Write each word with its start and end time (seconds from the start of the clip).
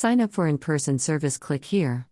Sign 0.00 0.20
up 0.20 0.30
for 0.30 0.46
in 0.46 0.58
person 0.58 1.00
service, 1.00 1.36
click 1.38 1.64
here. 1.64 2.06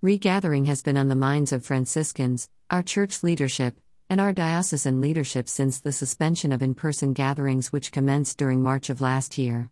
Regathering 0.00 0.64
has 0.64 0.80
been 0.82 0.96
on 0.96 1.08
the 1.08 1.14
minds 1.14 1.52
of 1.52 1.62
Franciscans, 1.62 2.48
our 2.70 2.82
church 2.82 3.22
leadership, 3.22 3.78
and 4.08 4.18
our 4.18 4.32
diocesan 4.32 4.98
leadership 4.98 5.46
since 5.46 5.78
the 5.78 5.92
suspension 5.92 6.52
of 6.52 6.62
in 6.62 6.74
person 6.74 7.12
gatherings 7.12 7.70
which 7.70 7.92
commenced 7.92 8.38
during 8.38 8.62
March 8.62 8.88
of 8.88 9.02
last 9.02 9.36
year. 9.36 9.68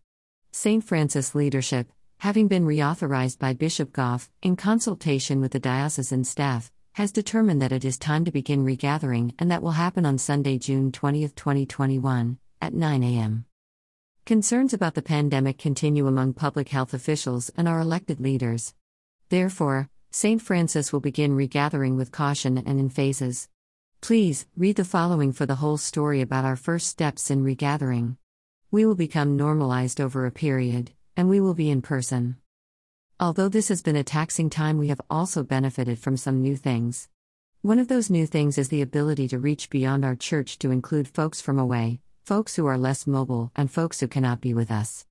St. 0.52 0.84
Francis 0.84 1.34
leadership, 1.34 1.90
having 2.18 2.46
been 2.46 2.66
reauthorized 2.66 3.38
by 3.38 3.54
Bishop 3.54 3.90
Goff, 3.90 4.28
in 4.42 4.54
consultation 4.54 5.40
with 5.40 5.52
the 5.52 5.58
diocesan 5.58 6.24
staff, 6.24 6.70
has 6.92 7.10
determined 7.10 7.62
that 7.62 7.72
it 7.72 7.86
is 7.86 7.96
time 7.96 8.26
to 8.26 8.30
begin 8.30 8.64
regathering 8.64 9.32
and 9.38 9.50
that 9.50 9.62
will 9.62 9.80
happen 9.80 10.04
on 10.04 10.18
Sunday, 10.18 10.58
June 10.58 10.92
20, 10.92 11.22
2021, 11.28 12.36
at 12.60 12.74
9 12.74 13.02
a.m. 13.02 13.46
Concerns 14.26 14.72
about 14.72 14.94
the 14.94 15.02
pandemic 15.02 15.58
continue 15.58 16.06
among 16.06 16.34
public 16.34 16.68
health 16.68 16.94
officials 16.94 17.50
and 17.56 17.66
our 17.66 17.80
elected 17.80 18.20
leaders. 18.20 18.74
Therefore, 19.28 19.88
St. 20.12 20.40
Francis 20.40 20.92
will 20.92 21.00
begin 21.00 21.34
regathering 21.34 21.96
with 21.96 22.12
caution 22.12 22.58
and 22.58 22.78
in 22.78 22.90
phases. 22.90 23.48
Please, 24.00 24.46
read 24.56 24.76
the 24.76 24.84
following 24.84 25.32
for 25.32 25.46
the 25.46 25.56
whole 25.56 25.76
story 25.76 26.20
about 26.20 26.44
our 26.44 26.56
first 26.56 26.86
steps 26.86 27.30
in 27.30 27.42
regathering. 27.42 28.16
We 28.70 28.86
will 28.86 28.94
become 28.94 29.36
normalized 29.36 30.00
over 30.00 30.26
a 30.26 30.30
period, 30.30 30.92
and 31.16 31.28
we 31.28 31.40
will 31.40 31.54
be 31.54 31.70
in 31.70 31.82
person. 31.82 32.36
Although 33.18 33.48
this 33.48 33.68
has 33.68 33.82
been 33.82 33.96
a 33.96 34.04
taxing 34.04 34.48
time, 34.48 34.78
we 34.78 34.88
have 34.88 35.00
also 35.10 35.42
benefited 35.42 35.98
from 35.98 36.16
some 36.16 36.40
new 36.40 36.56
things. 36.56 37.08
One 37.62 37.78
of 37.78 37.88
those 37.88 38.10
new 38.10 38.26
things 38.26 38.58
is 38.58 38.68
the 38.68 38.80
ability 38.80 39.28
to 39.28 39.38
reach 39.38 39.70
beyond 39.70 40.04
our 40.04 40.16
church 40.16 40.58
to 40.60 40.70
include 40.70 41.08
folks 41.08 41.40
from 41.40 41.58
away, 41.58 42.00
folks 42.22 42.56
who 42.56 42.66
are 42.66 42.78
less 42.78 43.06
mobile, 43.06 43.50
and 43.56 43.70
folks 43.70 44.00
who 44.00 44.08
cannot 44.08 44.40
be 44.40 44.54
with 44.54 44.70
us. 44.70 45.06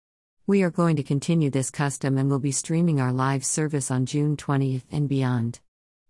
We 0.47 0.63
are 0.63 0.71
going 0.71 0.95
to 0.95 1.03
continue 1.03 1.49
this 1.49 1.69
custom 1.69 2.17
and 2.17 2.29
will 2.29 2.39
be 2.39 2.51
streaming 2.51 2.99
our 2.99 3.11
live 3.11 3.45
service 3.45 3.91
on 3.91 4.05
June 4.05 4.37
20th 4.37 4.83
and 4.91 5.07
beyond. 5.07 5.59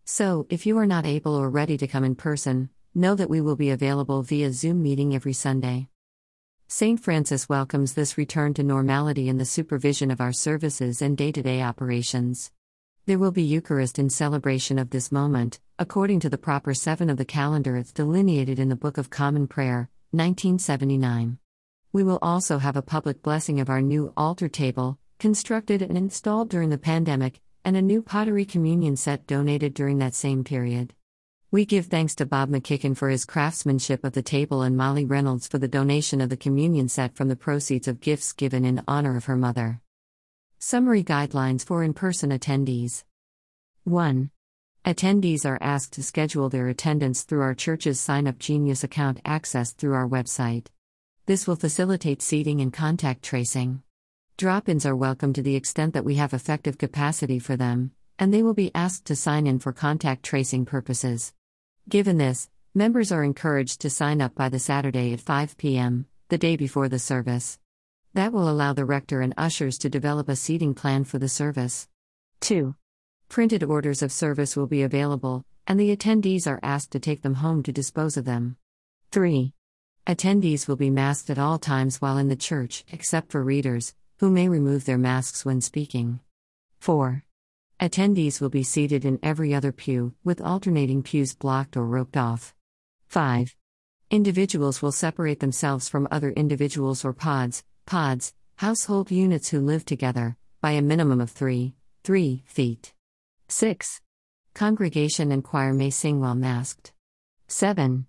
So, 0.05 0.47
if 0.49 0.65
you 0.65 0.77
are 0.77 0.85
not 0.85 1.05
able 1.05 1.35
or 1.35 1.49
ready 1.49 1.77
to 1.77 1.87
come 1.87 2.03
in 2.03 2.15
person, 2.15 2.69
know 2.95 3.15
that 3.15 3.29
we 3.29 3.41
will 3.41 3.55
be 3.55 3.69
available 3.69 4.21
via 4.23 4.51
Zoom 4.51 4.81
meeting 4.81 5.13
every 5.13 5.33
Sunday. 5.33 5.89
St. 6.67 6.99
Francis 6.99 7.49
welcomes 7.49 7.93
this 7.93 8.17
return 8.17 8.53
to 8.53 8.63
normality 8.63 9.27
in 9.27 9.37
the 9.37 9.45
supervision 9.45 10.11
of 10.11 10.21
our 10.21 10.31
services 10.31 11.01
and 11.01 11.17
day 11.17 11.31
to 11.31 11.41
day 11.41 11.61
operations. 11.61 12.51
There 13.07 13.17
will 13.17 13.31
be 13.31 13.41
Eucharist 13.41 13.97
in 13.97 14.09
celebration 14.09 14.77
of 14.77 14.91
this 14.91 15.11
moment, 15.11 15.59
according 15.79 16.19
to 16.19 16.29
the 16.29 16.37
proper 16.37 16.75
seven 16.75 17.09
of 17.09 17.17
the 17.17 17.25
calendar 17.25 17.75
as 17.75 17.91
delineated 17.91 18.59
in 18.59 18.69
the 18.69 18.75
Book 18.75 18.99
of 18.99 19.09
Common 19.09 19.47
Prayer, 19.47 19.89
1979. 20.11 21.37
We 21.93 22.03
will 22.03 22.17
also 22.21 22.57
have 22.57 22.75
a 22.75 22.81
public 22.81 23.21
blessing 23.21 23.59
of 23.59 23.69
our 23.69 23.81
new 23.81 24.11
altar 24.17 24.49
table, 24.49 24.97
constructed 25.19 25.83
and 25.83 25.95
installed 25.95 26.49
during 26.49 26.69
the 26.69 26.79
pandemic, 26.79 27.41
and 27.63 27.77
a 27.77 27.81
new 27.81 28.01
pottery 28.01 28.45
communion 28.45 28.95
set 28.95 29.27
donated 29.27 29.75
during 29.75 29.99
that 29.99 30.15
same 30.15 30.43
period. 30.43 30.95
We 31.51 31.65
give 31.65 31.85
thanks 31.87 32.15
to 32.15 32.25
Bob 32.25 32.49
McKicken 32.49 32.97
for 32.97 33.09
his 33.09 33.25
craftsmanship 33.25 34.03
of 34.03 34.13
the 34.13 34.21
table 34.23 34.63
and 34.63 34.75
Molly 34.75 35.05
Reynolds 35.05 35.47
for 35.47 35.59
the 35.59 35.67
donation 35.67 36.21
of 36.21 36.29
the 36.29 36.37
communion 36.37 36.89
set 36.89 37.15
from 37.15 37.27
the 37.27 37.35
proceeds 37.35 37.87
of 37.87 38.01
gifts 38.01 38.33
given 38.33 38.65
in 38.65 38.83
honor 38.87 39.15
of 39.15 39.25
her 39.25 39.35
mother. 39.35 39.81
Summary 40.57 41.03
guidelines 41.03 41.63
for 41.63 41.83
in 41.83 41.93
person 41.93 42.31
attendees 42.31 43.03
1. 43.83 44.31
Attendees 44.85 45.45
are 45.45 45.57
asked 45.61 45.93
to 45.93 46.03
schedule 46.03 46.49
their 46.49 46.67
attendance 46.67 47.23
through 47.23 47.41
our 47.41 47.53
church's 47.53 47.99
Sign 47.99 48.27
Up 48.27 48.39
Genius 48.39 48.83
account 48.83 49.21
accessed 49.23 49.75
through 49.75 49.93
our 49.93 50.07
website. 50.07 50.67
This 51.25 51.45
will 51.45 51.57
facilitate 51.57 52.21
seating 52.21 52.61
and 52.61 52.71
contact 52.71 53.21
tracing. 53.21 53.83
Drop 54.37 54.69
ins 54.69 54.85
are 54.85 54.95
welcome 54.95 55.33
to 55.33 55.41
the 55.41 55.55
extent 55.55 55.93
that 55.93 56.05
we 56.05 56.15
have 56.15 56.33
effective 56.33 56.77
capacity 56.77 57.39
for 57.39 57.57
them, 57.57 57.91
and 58.17 58.33
they 58.33 58.41
will 58.41 58.53
be 58.53 58.71
asked 58.73 59.05
to 59.05 59.15
sign 59.15 59.47
in 59.47 59.59
for 59.59 59.73
contact 59.73 60.23
tracing 60.23 60.65
purposes. 60.65 61.33
Given 61.87 62.17
this, 62.17 62.49
members 62.73 63.11
are 63.11 63.23
encouraged 63.23 63.81
to 63.81 63.89
sign 63.89 64.21
up 64.21 64.33
by 64.33 64.47
the 64.47 64.59
Saturday 64.59 65.11
at 65.11 65.19
5 65.19 65.57
p.m., 65.57 66.07
the 66.29 66.37
day 66.37 66.55
before 66.55 66.87
the 66.87 66.99
service. 66.99 67.59
That 68.13 68.31
will 68.31 68.49
allow 68.49 68.73
the 68.73 68.85
rector 68.85 69.19
and 69.19 69.33
ushers 69.37 69.77
to 69.79 69.89
develop 69.89 70.29
a 70.29 70.37
seating 70.37 70.73
plan 70.73 71.03
for 71.03 71.19
the 71.19 71.29
service. 71.29 71.89
2. 72.39 72.75
Printed 73.29 73.63
orders 73.63 74.01
of 74.01 74.11
service 74.11 74.57
will 74.57 74.65
be 74.65 74.81
available, 74.81 75.45
and 75.67 75.79
the 75.79 75.95
attendees 75.95 76.47
are 76.47 76.59
asked 76.63 76.89
to 76.91 76.99
take 76.99 77.21
them 77.21 77.35
home 77.35 77.61
to 77.61 77.71
dispose 77.71 78.17
of 78.17 78.25
them. 78.25 78.57
3. 79.11 79.53
Attendees 80.07 80.67
will 80.67 80.75
be 80.75 80.89
masked 80.89 81.29
at 81.29 81.37
all 81.37 81.59
times 81.59 82.01
while 82.01 82.17
in 82.17 82.27
the 82.27 82.35
church, 82.35 82.83
except 82.91 83.31
for 83.31 83.43
readers, 83.43 83.93
who 84.17 84.31
may 84.31 84.49
remove 84.49 84.85
their 84.85 84.97
masks 84.97 85.45
when 85.45 85.61
speaking. 85.61 86.19
4. 86.79 87.23
Attendees 87.79 88.41
will 88.41 88.49
be 88.49 88.63
seated 88.63 89.05
in 89.05 89.19
every 89.21 89.53
other 89.53 89.71
pew, 89.71 90.15
with 90.23 90.41
alternating 90.41 91.03
pews 91.03 91.35
blocked 91.35 91.77
or 91.77 91.85
roped 91.85 92.17
off. 92.17 92.55
5. 93.09 93.55
Individuals 94.09 94.81
will 94.81 94.91
separate 94.91 95.39
themselves 95.39 95.87
from 95.87 96.07
other 96.09 96.31
individuals 96.31 97.05
or 97.05 97.13
pods, 97.13 97.63
pods, 97.85 98.33
household 98.55 99.11
units 99.11 99.49
who 99.49 99.61
live 99.61 99.85
together, 99.85 100.35
by 100.61 100.71
a 100.71 100.81
minimum 100.81 101.21
of 101.21 101.29
3, 101.29 101.75
3 102.03 102.43
feet. 102.47 102.93
6. 103.51 104.01
Congregation 104.53 105.31
and 105.31 105.43
choir 105.43 105.73
may 105.73 105.89
sing 105.89 106.19
while 106.19 106.35
masked. 106.35 106.93
7. 107.47 108.05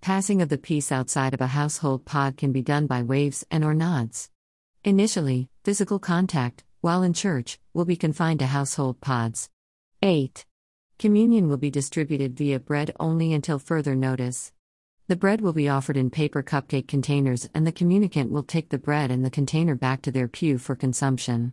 Passing 0.00 0.40
of 0.40 0.48
the 0.48 0.56
peace 0.56 0.90
outside 0.90 1.34
of 1.34 1.42
a 1.42 1.48
household 1.48 2.06
pod 2.06 2.38
can 2.38 2.52
be 2.52 2.62
done 2.62 2.86
by 2.86 3.02
waves 3.02 3.44
and 3.50 3.64
or 3.64 3.74
nods. 3.74 4.30
Initially, 4.84 5.50
physical 5.62 5.98
contact, 5.98 6.64
while 6.80 7.02
in 7.02 7.12
church, 7.12 7.58
will 7.74 7.84
be 7.84 7.96
confined 7.96 8.38
to 8.38 8.46
household 8.46 9.00
pods. 9.02 9.50
8. 10.02 10.46
Communion 10.98 11.48
will 11.48 11.58
be 11.58 11.70
distributed 11.70 12.34
via 12.34 12.58
bread 12.58 12.92
only 12.98 13.34
until 13.34 13.58
further 13.58 13.94
notice. 13.94 14.52
The 15.06 15.16
bread 15.16 15.42
will 15.42 15.52
be 15.52 15.68
offered 15.68 15.98
in 15.98 16.08
paper 16.08 16.42
cupcake 16.42 16.88
containers, 16.88 17.50
and 17.52 17.66
the 17.66 17.72
communicant 17.72 18.30
will 18.30 18.42
take 18.42 18.70
the 18.70 18.78
bread 18.78 19.10
and 19.10 19.22
the 19.22 19.30
container 19.30 19.74
back 19.74 20.00
to 20.02 20.10
their 20.10 20.28
pew 20.28 20.56
for 20.56 20.74
consumption. 20.74 21.52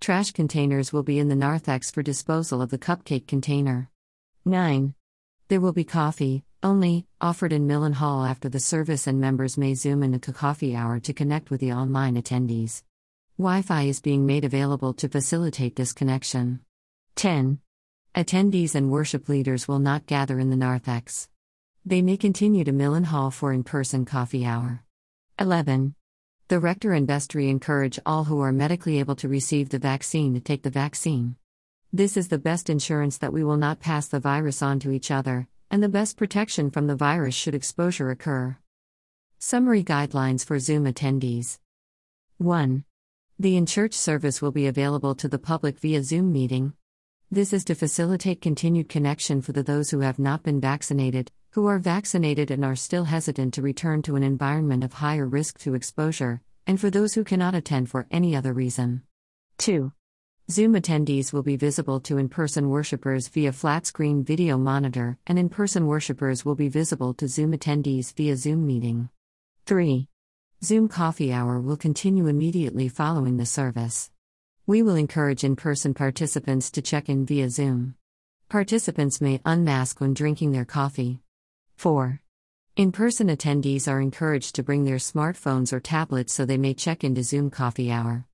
Trash 0.00 0.30
containers 0.32 0.94
will 0.94 1.02
be 1.02 1.18
in 1.18 1.28
the 1.28 1.36
narthex 1.36 1.90
for 1.90 2.02
disposal 2.02 2.62
of 2.62 2.70
the 2.70 2.78
cupcake 2.78 3.26
container. 3.26 3.90
9. 4.46 4.94
There 5.48 5.60
will 5.60 5.74
be 5.74 5.84
coffee, 5.84 6.42
only, 6.62 7.06
offered 7.20 7.52
in 7.52 7.66
Millen 7.66 7.92
Hall 7.92 8.24
after 8.24 8.48
the 8.48 8.60
service, 8.60 9.06
and 9.06 9.20
members 9.20 9.58
may 9.58 9.74
Zoom 9.74 10.02
in 10.02 10.14
into 10.14 10.32
coffee 10.32 10.74
hour 10.74 11.00
to 11.00 11.12
connect 11.12 11.50
with 11.50 11.60
the 11.60 11.72
online 11.72 12.16
attendees. 12.16 12.82
Wi 13.36 13.60
Fi 13.60 13.82
is 13.82 14.00
being 14.00 14.24
made 14.24 14.46
available 14.46 14.94
to 14.94 15.08
facilitate 15.08 15.76
this 15.76 15.92
connection. 15.92 16.60
10. 17.16 17.58
Attendees 18.14 18.74
and 18.74 18.90
worship 18.90 19.28
leaders 19.28 19.68
will 19.68 19.80
not 19.80 20.06
gather 20.06 20.40
in 20.40 20.48
the 20.48 20.56
narthex. 20.56 21.28
They 21.84 22.00
may 22.00 22.16
continue 22.16 22.64
to 22.64 22.72
Millen 22.72 23.04
Hall 23.04 23.30
for 23.30 23.52
in 23.52 23.64
person 23.64 24.06
coffee 24.06 24.46
hour. 24.46 24.82
11. 25.38 25.94
The 26.50 26.58
rector 26.58 26.92
and 26.92 27.06
vestry 27.06 27.48
encourage 27.48 28.00
all 28.04 28.24
who 28.24 28.40
are 28.40 28.50
medically 28.50 28.98
able 28.98 29.14
to 29.14 29.28
receive 29.28 29.68
the 29.68 29.78
vaccine 29.78 30.34
to 30.34 30.40
take 30.40 30.64
the 30.64 30.68
vaccine. 30.68 31.36
This 31.92 32.16
is 32.16 32.26
the 32.26 32.38
best 32.38 32.68
insurance 32.68 33.18
that 33.18 33.32
we 33.32 33.44
will 33.44 33.56
not 33.56 33.78
pass 33.78 34.08
the 34.08 34.18
virus 34.18 34.60
on 34.60 34.80
to 34.80 34.90
each 34.90 35.12
other, 35.12 35.46
and 35.70 35.80
the 35.80 35.88
best 35.88 36.16
protection 36.16 36.68
from 36.72 36.88
the 36.88 36.96
virus 36.96 37.36
should 37.36 37.54
exposure 37.54 38.10
occur. 38.10 38.56
Summary 39.38 39.84
guidelines 39.84 40.44
for 40.44 40.58
Zoom 40.58 40.86
attendees 40.86 41.60
1. 42.38 42.82
The 43.38 43.56
in 43.56 43.64
church 43.64 43.94
service 43.94 44.42
will 44.42 44.50
be 44.50 44.66
available 44.66 45.14
to 45.14 45.28
the 45.28 45.38
public 45.38 45.78
via 45.78 46.02
Zoom 46.02 46.32
meeting. 46.32 46.72
This 47.30 47.52
is 47.52 47.62
to 47.66 47.76
facilitate 47.76 48.40
continued 48.40 48.88
connection 48.88 49.40
for 49.40 49.52
the 49.52 49.62
those 49.62 49.90
who 49.90 50.00
have 50.00 50.18
not 50.18 50.42
been 50.42 50.60
vaccinated, 50.60 51.30
who 51.52 51.66
are 51.66 51.78
vaccinated 51.80 52.50
and 52.50 52.64
are 52.64 52.76
still 52.76 53.04
hesitant 53.04 53.52
to 53.54 53.62
return 53.62 54.02
to 54.02 54.14
an 54.14 54.22
environment 54.22 54.84
of 54.84 54.92
higher 54.92 55.26
risk 55.26 55.58
to 55.58 55.74
exposure, 55.74 56.40
and 56.66 56.80
for 56.80 56.90
those 56.90 57.14
who 57.14 57.24
cannot 57.24 57.54
attend 57.54 57.90
for 57.90 58.06
any 58.10 58.36
other 58.36 58.52
reason. 58.52 59.02
2. 59.58 59.92
Zoom 60.48 60.74
attendees 60.74 61.32
will 61.32 61.42
be 61.42 61.56
visible 61.56 62.00
to 62.00 62.18
in 62.18 62.28
person 62.28 62.68
worshippers 62.68 63.28
via 63.28 63.52
flat 63.52 63.84
screen 63.86 64.22
video 64.22 64.56
monitor, 64.56 65.18
and 65.26 65.38
in 65.38 65.48
person 65.48 65.86
worshippers 65.86 66.44
will 66.44 66.54
be 66.54 66.68
visible 66.68 67.14
to 67.14 67.26
Zoom 67.26 67.52
attendees 67.52 68.14
via 68.14 68.36
Zoom 68.36 68.66
meeting. 68.66 69.08
3. 69.66 70.08
Zoom 70.62 70.88
coffee 70.88 71.32
hour 71.32 71.60
will 71.60 71.76
continue 71.76 72.26
immediately 72.26 72.88
following 72.88 73.38
the 73.38 73.46
service. 73.46 74.10
We 74.66 74.82
will 74.82 74.94
encourage 74.94 75.42
in 75.42 75.56
person 75.56 75.94
participants 75.94 76.70
to 76.72 76.82
check 76.82 77.08
in 77.08 77.26
via 77.26 77.50
Zoom. 77.50 77.96
Participants 78.48 79.20
may 79.20 79.40
unmask 79.44 80.00
when 80.00 80.14
drinking 80.14 80.52
their 80.52 80.64
coffee. 80.64 81.20
4. 81.80 82.20
In 82.76 82.92
person 82.92 83.28
attendees 83.28 83.88
are 83.88 84.02
encouraged 84.02 84.54
to 84.54 84.62
bring 84.62 84.84
their 84.84 84.96
smartphones 84.96 85.72
or 85.72 85.80
tablets 85.80 86.30
so 86.30 86.44
they 86.44 86.58
may 86.58 86.74
check 86.74 87.02
into 87.02 87.22
Zoom 87.22 87.48
coffee 87.48 87.90
hour. 87.90 88.26